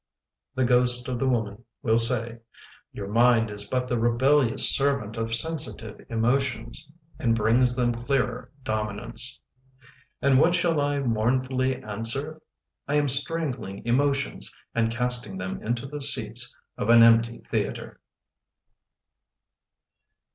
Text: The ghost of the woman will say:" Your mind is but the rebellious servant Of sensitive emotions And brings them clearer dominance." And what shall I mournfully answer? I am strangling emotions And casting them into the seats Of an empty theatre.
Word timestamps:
The 0.55 0.65
ghost 0.65 1.07
of 1.09 1.19
the 1.19 1.27
woman 1.29 1.63
will 1.83 1.99
say:" 1.99 2.39
Your 2.91 3.07
mind 3.07 3.51
is 3.51 3.69
but 3.69 3.87
the 3.87 3.99
rebellious 3.99 4.75
servant 4.75 5.15
Of 5.15 5.35
sensitive 5.35 6.03
emotions 6.09 6.91
And 7.19 7.35
brings 7.35 7.75
them 7.75 7.93
clearer 7.93 8.51
dominance." 8.63 9.41
And 10.19 10.39
what 10.39 10.55
shall 10.55 10.81
I 10.81 10.97
mournfully 11.01 11.83
answer? 11.83 12.41
I 12.87 12.95
am 12.95 13.09
strangling 13.09 13.85
emotions 13.85 14.51
And 14.73 14.91
casting 14.91 15.37
them 15.37 15.61
into 15.61 15.85
the 15.85 16.01
seats 16.01 16.55
Of 16.79 16.89
an 16.89 17.03
empty 17.03 17.41
theatre. 17.51 17.99